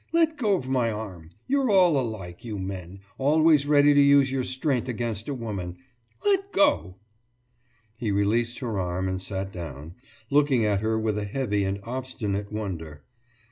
[0.11, 1.29] Let go of my arm!
[1.45, 5.77] You're all alike, you men, always ready to use your strength against a woman.
[6.25, 6.95] Let go!«
[7.99, 9.93] He released her arm and sat down,
[10.31, 13.03] looking at her with a heavy and obstinate wonder.